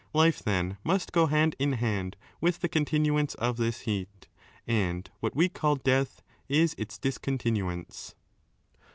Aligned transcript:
6 0.07 0.07
Life, 0.15 0.39
then, 0.41 0.77
must 0.83 1.11
go 1.11 1.27
hand 1.27 1.55
in 1.59 1.73
hand 1.73 2.17
with 2.41 2.61
the 2.61 2.67
continuance 2.67 3.35
of 3.35 3.57
this 3.57 3.81
heat, 3.81 4.29
and 4.65 5.07
what 5.19 5.35
we 5.35 5.47
call 5.47 5.75
death 5.75 6.23
is 6.49 6.73
its 6.79 6.97
discontinuance. 6.97 8.15